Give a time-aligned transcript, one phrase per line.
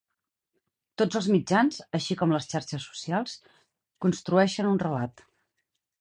[1.01, 3.35] Tots els mitjans, així com les xarxes socials,
[4.07, 5.25] construeixen un relat.